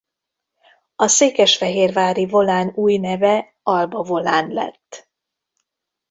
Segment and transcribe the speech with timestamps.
[0.95, 5.09] A Székesfehérvári Volán új neve Alba Volán lett.